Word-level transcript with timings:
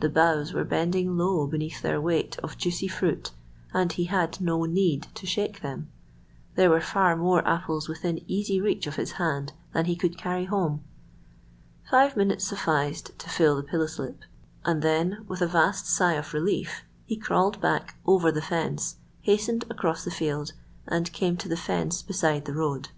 The 0.00 0.08
boughs 0.08 0.54
were 0.54 0.64
bending 0.64 1.18
low 1.18 1.46
beneath 1.46 1.82
their 1.82 2.00
weight 2.00 2.38
of 2.38 2.56
juicy 2.56 2.88
fruit, 2.88 3.32
and 3.74 3.92
he 3.92 4.04
had 4.04 4.40
no 4.40 4.64
need 4.64 5.08
to 5.16 5.26
shake 5.26 5.60
them. 5.60 5.90
There 6.54 6.70
were 6.70 6.80
far 6.80 7.14
more 7.14 7.46
apples 7.46 7.86
within 7.86 8.24
easy 8.26 8.58
reach 8.58 8.86
of 8.86 8.96
his 8.96 9.12
hand 9.20 9.52
than 9.74 9.84
he 9.84 9.96
could 9.96 10.16
carry 10.16 10.46
home. 10.46 10.82
Five 11.90 12.16
minutes 12.16 12.46
sufficed 12.46 13.18
to 13.18 13.28
fill 13.28 13.56
the 13.56 13.62
pillow 13.62 13.86
slip, 13.86 14.22
and 14.64 14.80
then, 14.80 15.26
with 15.28 15.42
a 15.42 15.46
vast 15.46 15.86
sigh 15.88 16.14
of 16.14 16.32
relief, 16.32 16.82
he 17.04 17.14
crawled 17.18 17.60
back 17.60 17.98
over 18.06 18.32
the 18.32 18.40
fence, 18.40 18.96
hastened 19.20 19.66
across 19.68 20.04
the 20.06 20.10
field, 20.10 20.52
and 20.86 21.12
came 21.12 21.36
to 21.36 21.50
the 21.50 21.58
fence 21.58 22.00
beside 22.00 22.46
the 22.46 22.54
road. 22.54 22.88